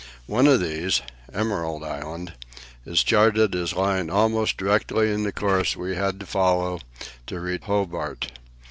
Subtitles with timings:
[0.25, 2.33] One of these Emerald Island
[2.87, 6.79] is charted as lying almost directly in the course we had to follow
[7.27, 8.31] to reach Hobart.